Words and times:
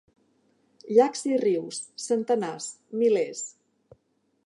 Llacs 0.99 1.21
i 1.31 1.35
rius, 1.43 1.81
centenars, 2.07 2.73
milers. 3.03 3.47